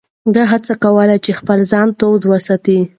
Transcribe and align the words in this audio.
ده 0.33 0.43
هڅه 0.51 0.73
کوله 0.83 1.15
چې 1.25 1.31
خپل 1.39 1.59
ځان 1.71 1.87
تود 1.99 2.21
وساتي. 2.31 2.79